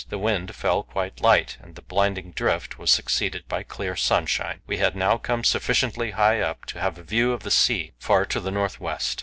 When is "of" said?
7.33-7.43